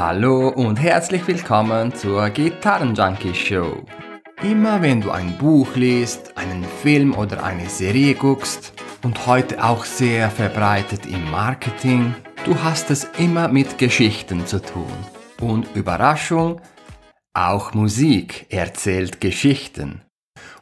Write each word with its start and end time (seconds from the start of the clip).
Hallo 0.00 0.48
und 0.48 0.80
herzlich 0.80 1.28
willkommen 1.28 1.94
zur 1.94 2.30
Gitarrenjunkie 2.30 3.34
Show. 3.34 3.84
Immer 4.42 4.80
wenn 4.80 5.02
du 5.02 5.10
ein 5.10 5.36
Buch 5.36 5.76
liest, 5.76 6.38
einen 6.38 6.64
Film 6.64 7.14
oder 7.14 7.44
eine 7.44 7.68
Serie 7.68 8.14
guckst 8.14 8.72
und 9.04 9.26
heute 9.26 9.62
auch 9.62 9.84
sehr 9.84 10.30
verbreitet 10.30 11.04
im 11.04 11.30
Marketing, 11.30 12.14
du 12.46 12.62
hast 12.62 12.90
es 12.90 13.04
immer 13.18 13.48
mit 13.48 13.76
Geschichten 13.76 14.46
zu 14.46 14.62
tun. 14.62 14.90
Und 15.38 15.76
Überraschung, 15.76 16.62
auch 17.34 17.74
Musik 17.74 18.46
erzählt 18.48 19.20
Geschichten. 19.20 20.00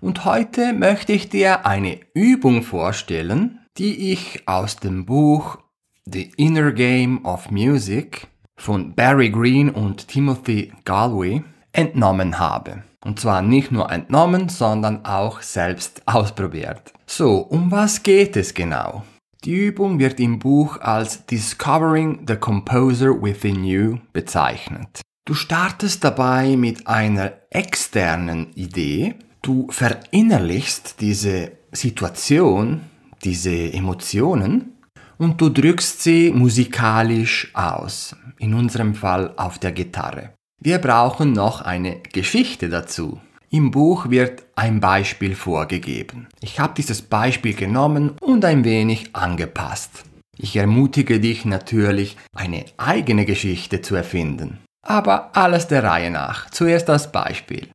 Und 0.01 0.25
heute 0.25 0.73
möchte 0.73 1.13
ich 1.13 1.29
dir 1.29 1.65
eine 1.65 2.01
Übung 2.13 2.65
vorstellen, 2.65 3.61
die 3.77 4.11
ich 4.11 4.49
aus 4.49 4.79
dem 4.79 5.07
Buch 5.07 5.59
The 6.07 6.33
Inner 6.37 6.73
Game 6.73 7.25
of 7.25 7.53
Music 7.53 8.27
von 8.59 8.95
Barry 8.95 9.31
Green 9.31 9.71
und 9.71 10.09
Timothy 10.09 10.73
Galway 10.85 11.43
entnommen 11.73 12.39
habe. 12.39 12.83
Und 13.05 13.21
zwar 13.21 13.41
nicht 13.41 13.73
nur 13.73 13.91
entnommen, 13.91 14.49
sondern 14.49 15.05
auch 15.05 15.41
selbst 15.41 16.03
ausprobiert. 16.07 16.93
So, 17.07 17.39
um 17.39 17.71
was 17.71 18.03
geht 18.03 18.37
es 18.37 18.53
genau? 18.53 19.05
Die 19.45 19.55
Übung 19.55 20.01
wird 20.01 20.19
im 20.19 20.41
Buch 20.41 20.81
als 20.81 21.25
Discovering 21.27 22.27
the 22.27 22.37
Composer 22.37 23.23
Within 23.23 23.65
You 23.65 23.99
bezeichnet. 24.13 25.01
Du 25.25 25.35
startest 25.35 26.03
dabei 26.03 26.57
mit 26.57 26.89
einer 26.89 27.33
externen 27.51 28.53
Idee, 28.55 29.15
du 29.43 29.69
verinnerlichst 29.71 31.01
diese 31.01 31.53
Situation, 31.71 32.81
diese 33.23 33.73
Emotionen 33.73 34.78
und 35.19 35.41
du 35.41 35.49
drückst 35.51 36.03
sie 36.03 36.31
musikalisch 36.31 37.51
aus, 37.55 38.17
in 38.39 38.55
unserem 38.55 38.95
Fall 38.95 39.35
auf 39.37 39.59
der 39.59 39.73
Gitarre. 39.73 40.31
Wir 40.61 40.79
brauchen 40.79 41.33
noch 41.33 41.61
eine 41.61 42.01
Geschichte 42.13 42.69
dazu. 42.69 43.21
Im 43.51 43.71
Buch 43.71 44.11
wird 44.11 44.45
ein 44.57 44.81
Beispiel 44.81 45.35
vorgegeben. 45.35 46.29
Ich 46.41 46.61
habe 46.61 46.75
dieses 46.77 47.03
Beispiel 47.03 47.55
genommen 47.55 48.17
und 48.21 48.45
ein 48.45 48.65
wenig 48.65 49.15
angepasst. 49.15 50.05
Ich 50.37 50.57
ermutige 50.57 51.19
dich 51.19 51.45
natürlich, 51.45 52.17
eine 52.35 52.65
eigene 52.77 53.25
Geschichte 53.25 53.83
zu 53.83 53.95
erfinden. 53.95 54.59
Aber 54.87 55.37
alles 55.37 55.67
der 55.67 55.83
Reihe 55.83 56.11
nach. 56.11 56.51
Zuerst 56.51 56.89
das 56.89 57.11
Beispiel. 57.11 57.69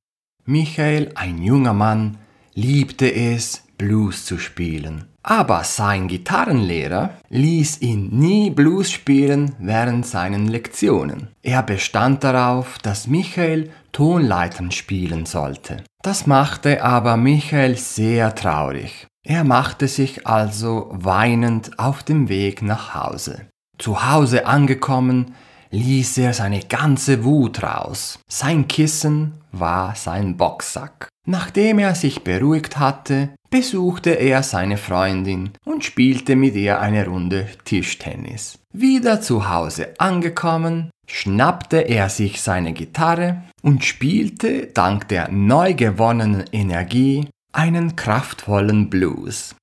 Michael, 0.45 1.11
ein 1.15 1.41
junger 1.41 1.73
Mann, 1.73 2.17
liebte 2.53 3.11
es, 3.13 3.63
Blues 3.77 4.25
zu 4.25 4.37
spielen. 4.37 5.05
Aber 5.23 5.63
sein 5.63 6.09
Gitarrenlehrer 6.09 7.11
ließ 7.29 7.81
ihn 7.81 8.09
nie 8.11 8.49
Blues 8.49 8.91
spielen 8.91 9.55
während 9.57 10.05
seinen 10.05 10.47
Lektionen. 10.47 11.29
Er 11.41 11.63
bestand 11.63 12.25
darauf, 12.25 12.77
dass 12.79 13.07
Michael 13.07 13.71
Tonleitern 13.93 14.71
spielen 14.71 15.25
sollte. 15.25 15.83
Das 16.01 16.27
machte 16.27 16.83
aber 16.83 17.15
Michael 17.15 17.77
sehr 17.77 18.35
traurig. 18.35 19.07
Er 19.25 19.45
machte 19.45 19.87
sich 19.87 20.27
also 20.27 20.89
weinend 20.91 21.79
auf 21.79 22.03
dem 22.03 22.27
Weg 22.27 22.61
nach 22.61 22.93
Hause. 22.93 23.47
Zu 23.77 24.05
Hause 24.05 24.45
angekommen, 24.45 25.35
ließ 25.71 26.17
er 26.17 26.33
seine 26.33 26.59
ganze 26.59 27.23
Wut 27.23 27.63
raus. 27.63 28.19
Sein 28.27 28.67
Kissen 28.67 29.41
war 29.53 29.95
sein 29.95 30.35
Boxsack. 30.35 31.07
Nachdem 31.25 31.79
er 31.79 31.95
sich 31.95 32.23
beruhigt 32.23 32.77
hatte, 32.77 33.29
besuchte 33.49 34.09
er 34.09 34.43
seine 34.43 34.77
Freundin 34.77 35.51
und 35.63 35.85
spielte 35.85 36.35
mit 36.35 36.55
ihr 36.55 36.79
eine 36.81 37.05
Runde 37.05 37.47
Tischtennis. 37.63 38.59
Wieder 38.73 39.21
zu 39.21 39.47
Hause 39.47 39.93
angekommen, 39.99 40.89
schnappte 41.07 41.77
er 41.77 42.09
sich 42.09 42.41
seine 42.41 42.73
Gitarre 42.73 43.43
und 43.61 43.85
spielte 43.85 44.67
dank 44.67 45.07
der 45.07 45.29
neu 45.29 45.73
gewonnenen 45.75 46.45
Energie 46.51 47.27
einen 47.53 47.95
kraftvollen 47.95 48.89
Blues. 48.89 49.55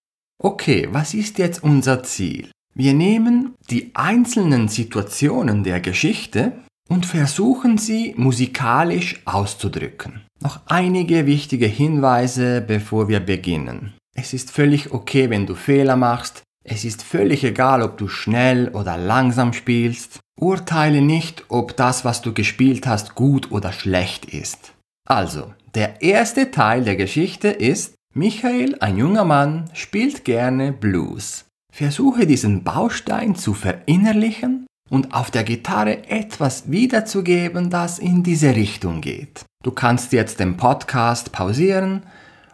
Okay, 0.42 0.88
was 0.90 1.12
ist 1.12 1.38
jetzt 1.38 1.62
unser 1.62 2.02
Ziel? 2.02 2.50
Wir 2.74 2.94
nehmen 2.94 3.54
die 3.68 3.90
einzelnen 3.94 4.68
Situationen 4.68 5.64
der 5.64 5.80
Geschichte 5.80 6.52
und 6.88 7.04
versuchen 7.04 7.76
sie 7.76 8.14
musikalisch 8.16 9.20
auszudrücken. 9.26 10.22
Noch 10.42 10.60
einige 10.66 11.26
wichtige 11.26 11.66
Hinweise, 11.66 12.62
bevor 12.62 13.08
wir 13.08 13.20
beginnen. 13.20 13.92
Es 14.16 14.32
ist 14.32 14.50
völlig 14.50 14.92
okay, 14.92 15.28
wenn 15.28 15.46
du 15.46 15.54
Fehler 15.54 15.96
machst. 15.96 16.42
Es 16.64 16.84
ist 16.84 17.02
völlig 17.02 17.44
egal, 17.44 17.82
ob 17.82 17.98
du 17.98 18.08
schnell 18.08 18.68
oder 18.68 18.96
langsam 18.96 19.52
spielst. 19.52 20.20
Urteile 20.38 21.02
nicht, 21.02 21.44
ob 21.48 21.76
das, 21.76 22.04
was 22.04 22.22
du 22.22 22.32
gespielt 22.32 22.86
hast, 22.86 23.14
gut 23.14 23.50
oder 23.50 23.72
schlecht 23.72 24.24
ist. 24.24 24.72
Also, 25.06 25.52
der 25.74 26.00
erste 26.00 26.50
Teil 26.50 26.84
der 26.84 26.96
Geschichte 26.96 27.48
ist, 27.48 27.94
Michael, 28.14 28.76
ein 28.80 28.96
junger 28.96 29.24
Mann, 29.24 29.70
spielt 29.74 30.24
gerne 30.24 30.72
Blues. 30.72 31.44
Versuche 31.72 32.26
diesen 32.26 32.64
Baustein 32.64 33.36
zu 33.36 33.54
verinnerlichen 33.54 34.66
und 34.88 35.14
auf 35.14 35.30
der 35.30 35.44
Gitarre 35.44 36.08
etwas 36.08 36.70
wiederzugeben, 36.70 37.70
das 37.70 37.98
in 37.98 38.22
diese 38.22 38.56
Richtung 38.56 39.00
geht. 39.00 39.44
Du 39.62 39.72
kannst 39.72 40.12
jetzt 40.12 40.40
den 40.40 40.56
Podcast 40.56 41.32
pausieren 41.32 42.04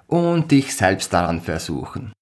und 0.09 0.51
dich 0.51 0.75
selbst 0.75 1.13
daran 1.13 1.41
versuchen. 1.41 2.13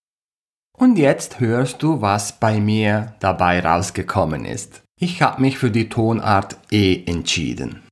Und 0.76 0.98
jetzt 0.98 1.40
hörst 1.40 1.82
du, 1.82 2.02
was 2.02 2.38
bei 2.38 2.60
mir 2.60 3.14
dabei 3.20 3.60
rausgekommen 3.60 4.44
ist. 4.44 4.82
Ich 5.00 5.22
habe 5.22 5.40
mich 5.40 5.56
für 5.56 5.70
die 5.70 5.88
Tonart 5.88 6.58
E 6.70 7.02
entschieden. 7.06 7.82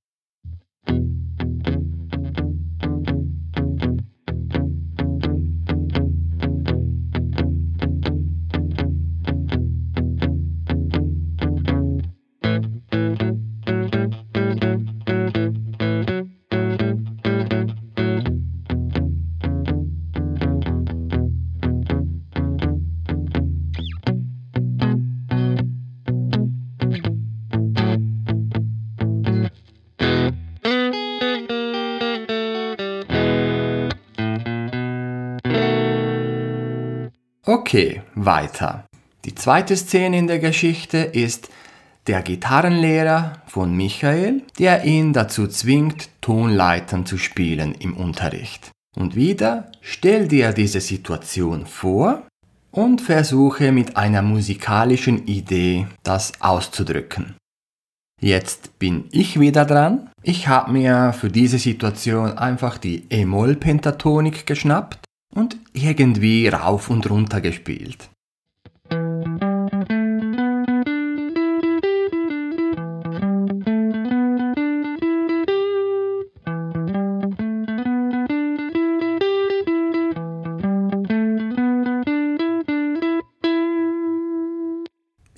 Okay, 37.45 38.03
weiter. 38.15 38.85
Die 39.25 39.35
zweite 39.35 39.77
Szene 39.77 40.17
in 40.17 40.29
der 40.29 40.39
Geschichte 40.39 40.99
ist 40.99 41.49
der 42.07 42.23
Gitarrenlehrer 42.23 43.43
von 43.49 43.77
Michael, 43.77 44.43
der 44.61 44.85
ihn 44.85 45.13
dazu 45.13 45.49
zwingt, 45.49 46.09
Tonleitern 46.21 47.05
zu 47.05 47.19
spielen 47.19 47.75
im 47.75 47.97
Unterricht. 47.97 48.71
Und 48.97 49.17
wieder 49.17 49.73
stell 49.81 50.29
dir 50.29 50.53
diese 50.53 50.81
Situation 50.81 51.67
vor 51.67 52.23
und 52.71 53.01
versuche 53.01 53.73
mit 53.73 53.97
einer 53.97 54.23
musikalischen 54.23 55.27
Idee 55.27 55.89
das 56.05 56.41
auszudrücken. 56.41 57.35
Jetzt 58.21 58.79
bin 58.79 59.09
ich 59.11 59.41
wieder 59.41 59.65
dran. 59.65 60.11
Ich 60.23 60.47
habe 60.47 60.71
mir 60.71 61.13
für 61.13 61.29
diese 61.29 61.59
Situation 61.59 62.39
einfach 62.39 62.79
die 62.79 63.05
E-Moll-Pentatonik 63.11 64.47
geschnappt 64.47 65.01
und 65.35 65.57
irgendwie 65.73 66.49
rauf 66.49 66.91
und 66.91 67.09
runter 67.09 67.41
gespielt. 67.41 68.09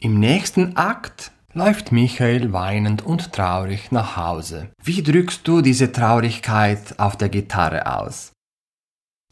Im 0.00 0.20
nächsten 0.20 0.76
Akt 0.76 1.32
läuft 1.54 1.92
Michael 1.92 2.52
weinend 2.52 3.02
und 3.02 3.32
traurig 3.32 3.90
nach 3.90 4.16
Hause. 4.16 4.70
Wie 4.82 5.02
drückst 5.02 5.46
du 5.48 5.62
diese 5.62 5.92
Traurigkeit 5.92 6.98
auf 6.98 7.16
der 7.16 7.28
Gitarre 7.28 7.98
aus? 7.98 8.33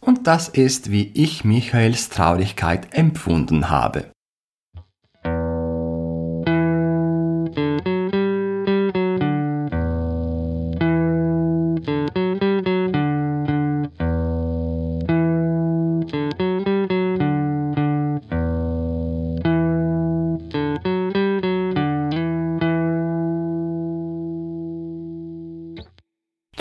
Und 0.04 0.26
das 0.26 0.48
ist, 0.48 0.90
wie 0.90 1.12
ich 1.14 1.44
Michaels 1.44 2.08
Traurigkeit 2.08 2.92
empfunden 2.92 3.70
habe. 3.70 4.11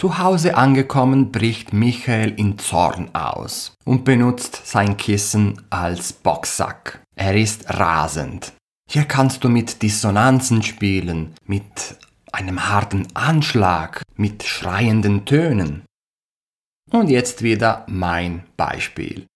Zu 0.01 0.17
Hause 0.17 0.55
angekommen 0.57 1.31
bricht 1.31 1.73
Michael 1.73 2.31
in 2.31 2.57
Zorn 2.57 3.13
aus 3.13 3.75
und 3.85 4.03
benutzt 4.03 4.65
sein 4.65 4.97
Kissen 4.97 5.61
als 5.69 6.11
Boxsack. 6.11 7.03
Er 7.15 7.37
ist 7.37 7.69
rasend. 7.69 8.51
Hier 8.89 9.03
kannst 9.03 9.43
du 9.43 9.49
mit 9.49 9.83
Dissonanzen 9.83 10.63
spielen, 10.63 11.35
mit 11.45 11.99
einem 12.31 12.67
harten 12.67 13.09
Anschlag, 13.13 14.01
mit 14.15 14.41
schreienden 14.41 15.25
Tönen. 15.25 15.83
Und 16.89 17.11
jetzt 17.11 17.43
wieder 17.43 17.85
mein 17.87 18.41
Beispiel. 18.57 19.27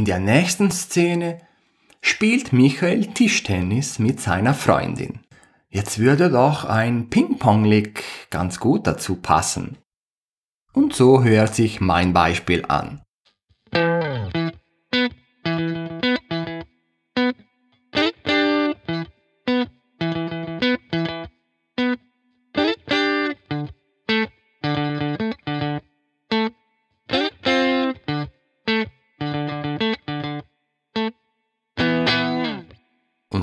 In 0.00 0.06
der 0.06 0.18
nächsten 0.18 0.70
Szene 0.70 1.42
spielt 2.00 2.54
Michael 2.54 3.08
Tischtennis 3.08 3.98
mit 3.98 4.18
seiner 4.18 4.54
Freundin. 4.54 5.20
Jetzt 5.68 5.98
würde 5.98 6.30
doch 6.30 6.64
ein 6.64 7.10
Ping-Pong-Lick 7.10 8.02
ganz 8.30 8.60
gut 8.60 8.86
dazu 8.86 9.16
passen. 9.16 9.76
Und 10.72 10.94
so 10.94 11.22
hört 11.22 11.54
sich 11.54 11.82
mein 11.82 12.14
Beispiel 12.14 12.64
an. 12.66 13.02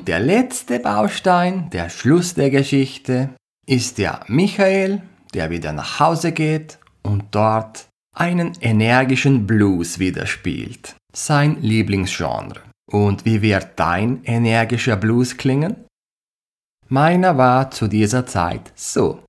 Der 0.08 0.22
letzte 0.22 0.80
Baustein, 0.80 1.70
der 1.72 1.90
Schluss 1.90 2.34
der 2.34 2.50
Geschichte, 2.50 3.32
ist 3.68 3.98
der 3.98 4.22
Michael, 4.28 5.02
der 5.34 5.50
wieder 5.50 5.74
nach 5.74 6.00
Hause 6.00 6.32
geht 6.32 6.80
und 7.04 7.26
dort 7.32 7.90
einen 8.16 8.54
energischen 8.62 9.46
Blues 9.46 10.00
widerspielt. 10.00 10.96
Sein 11.14 11.62
Lieblingsgenre. 11.62 12.62
Und 12.90 13.26
wie 13.26 13.42
wird 13.42 13.72
dein 13.76 14.24
energischer 14.24 14.96
Blues 14.96 15.36
klingen? 15.36 15.76
Meiner 16.88 17.38
war 17.38 17.70
zu 17.72 17.90
dieser 17.90 18.26
Zeit 18.26 18.72
so. 18.76 19.26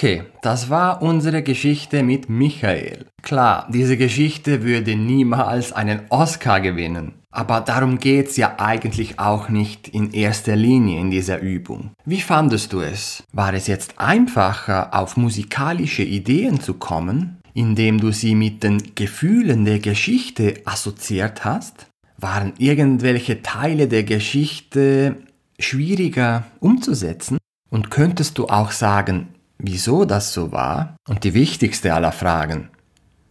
Okay, 0.00 0.22
das 0.40 0.70
war 0.70 1.02
unsere 1.02 1.42
Geschichte 1.42 2.02
mit 2.02 2.30
Michael. 2.30 3.04
Klar, 3.20 3.68
diese 3.70 3.98
Geschichte 3.98 4.62
würde 4.62 4.96
niemals 4.96 5.74
einen 5.74 6.00
Oscar 6.08 6.62
gewinnen. 6.62 7.16
Aber 7.30 7.60
darum 7.60 7.98
geht's 7.98 8.38
ja 8.38 8.54
eigentlich 8.56 9.18
auch 9.18 9.50
nicht 9.50 9.88
in 9.88 10.10
erster 10.12 10.56
Linie 10.56 11.00
in 11.00 11.10
dieser 11.10 11.40
Übung. 11.40 11.90
Wie 12.06 12.22
fandest 12.22 12.72
du 12.72 12.80
es? 12.80 13.24
War 13.34 13.52
es 13.52 13.66
jetzt 13.66 13.98
einfacher, 13.98 14.94
auf 14.94 15.18
musikalische 15.18 16.02
Ideen 16.02 16.60
zu 16.60 16.72
kommen, 16.72 17.36
indem 17.52 18.00
du 18.00 18.10
sie 18.10 18.34
mit 18.34 18.62
den 18.62 18.94
Gefühlen 18.94 19.66
der 19.66 19.80
Geschichte 19.80 20.62
assoziiert 20.64 21.44
hast? 21.44 21.88
Waren 22.16 22.54
irgendwelche 22.56 23.42
Teile 23.42 23.86
der 23.86 24.04
Geschichte 24.04 25.16
schwieriger 25.58 26.44
umzusetzen? 26.58 27.36
Und 27.68 27.90
könntest 27.90 28.38
du 28.38 28.46
auch 28.46 28.70
sagen, 28.70 29.28
wieso 29.62 30.04
das 30.04 30.32
so 30.32 30.52
war 30.52 30.96
und 31.08 31.24
die 31.24 31.34
wichtigste 31.34 31.94
aller 31.94 32.12
Fragen. 32.12 32.70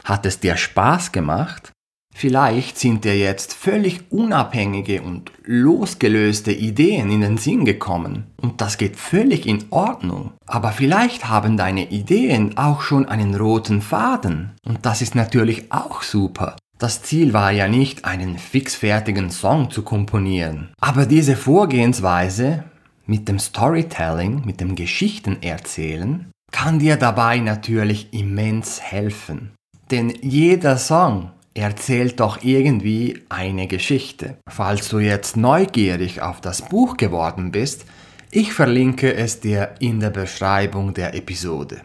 Hat 0.04 0.26
es 0.26 0.40
dir 0.40 0.56
Spaß 0.56 1.12
gemacht? 1.12 1.72
Vielleicht 2.12 2.78
sind 2.78 3.04
dir 3.04 3.16
jetzt 3.16 3.54
völlig 3.54 4.10
unabhängige 4.10 5.02
und 5.02 5.30
losgelöste 5.44 6.52
Ideen 6.52 7.10
in 7.10 7.20
den 7.20 7.38
Sinn 7.38 7.64
gekommen 7.64 8.26
und 8.42 8.60
das 8.60 8.78
geht 8.78 8.96
völlig 8.96 9.46
in 9.46 9.64
Ordnung. 9.70 10.32
Aber 10.46 10.72
vielleicht 10.72 11.28
haben 11.28 11.56
deine 11.56 11.88
Ideen 11.90 12.58
auch 12.58 12.82
schon 12.82 13.08
einen 13.08 13.34
roten 13.34 13.80
Faden 13.80 14.52
und 14.66 14.84
das 14.84 15.02
ist 15.02 15.14
natürlich 15.14 15.72
auch 15.72 16.02
super. 16.02 16.56
Das 16.78 17.02
Ziel 17.02 17.32
war 17.32 17.52
ja 17.52 17.68
nicht, 17.68 18.06
einen 18.06 18.38
fixfertigen 18.38 19.30
Song 19.30 19.70
zu 19.70 19.82
komponieren. 19.82 20.70
Aber 20.80 21.04
diese 21.06 21.36
Vorgehensweise 21.36 22.64
mit 23.10 23.28
dem 23.28 23.40
Storytelling, 23.40 24.42
mit 24.46 24.60
dem 24.60 24.76
Geschichtenerzählen, 24.76 26.30
kann 26.52 26.78
dir 26.78 26.94
dabei 26.94 27.38
natürlich 27.38 28.14
immens 28.14 28.80
helfen. 28.80 29.50
Denn 29.90 30.14
jeder 30.22 30.78
Song 30.78 31.32
erzählt 31.52 32.20
doch 32.20 32.44
irgendwie 32.44 33.24
eine 33.28 33.66
Geschichte. 33.66 34.36
Falls 34.48 34.88
du 34.90 35.00
jetzt 35.00 35.36
neugierig 35.36 36.22
auf 36.22 36.40
das 36.40 36.62
Buch 36.62 36.96
geworden 36.96 37.50
bist, 37.50 37.84
ich 38.30 38.52
verlinke 38.52 39.12
es 39.12 39.40
dir 39.40 39.74
in 39.80 39.98
der 39.98 40.10
Beschreibung 40.10 40.94
der 40.94 41.12
Episode. 41.14 41.80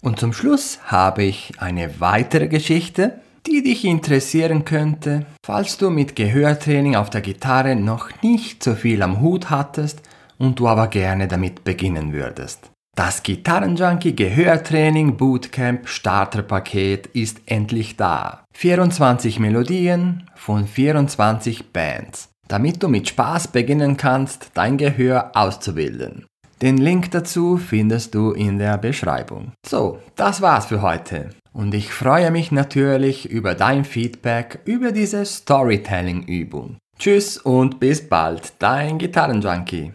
Und 0.00 0.18
zum 0.18 0.32
Schluss 0.32 0.78
habe 0.86 1.24
ich 1.24 1.52
eine 1.58 2.00
weitere 2.00 2.48
Geschichte, 2.48 3.20
die 3.46 3.62
dich 3.62 3.84
interessieren 3.84 4.64
könnte, 4.64 5.26
falls 5.44 5.76
du 5.76 5.90
mit 5.90 6.16
Gehörtraining 6.16 6.96
auf 6.96 7.10
der 7.10 7.20
Gitarre 7.20 7.76
noch 7.76 8.08
nicht 8.22 8.64
so 8.64 8.74
viel 8.74 9.02
am 9.02 9.20
Hut 9.20 9.50
hattest 9.50 10.00
und 10.40 10.58
du 10.58 10.66
aber 10.66 10.88
gerne 10.88 11.28
damit 11.28 11.62
beginnen 11.62 12.12
würdest. 12.12 12.70
Das 12.96 13.22
Gitarrenjunkie 13.22 14.16
Gehörtraining 14.16 15.16
Bootcamp 15.16 15.88
Starterpaket 15.88 17.06
ist 17.08 17.40
endlich 17.46 17.96
da. 17.96 18.44
24 18.54 19.38
Melodien 19.38 20.28
von 20.34 20.66
24 20.66 21.72
Bands, 21.72 22.30
damit 22.48 22.82
du 22.82 22.88
mit 22.88 23.08
Spaß 23.08 23.48
beginnen 23.48 23.96
kannst, 23.96 24.50
dein 24.54 24.76
Gehör 24.76 25.30
auszubilden. 25.34 26.26
Den 26.60 26.76
Link 26.76 27.10
dazu 27.12 27.56
findest 27.56 28.14
du 28.14 28.32
in 28.32 28.58
der 28.58 28.76
Beschreibung. 28.76 29.52
So, 29.64 29.98
das 30.16 30.42
war's 30.42 30.66
für 30.66 30.82
heute. 30.82 31.30
Und 31.52 31.74
ich 31.74 31.90
freue 31.90 32.30
mich 32.30 32.52
natürlich 32.52 33.30
über 33.30 33.54
dein 33.54 33.84
Feedback 33.84 34.60
über 34.64 34.92
diese 34.92 35.24
Storytelling-Übung. 35.24 36.76
Tschüss 36.98 37.38
und 37.38 37.80
bis 37.80 38.06
bald, 38.06 38.52
dein 38.58 38.98
Gitarrenjunkie. 38.98 39.92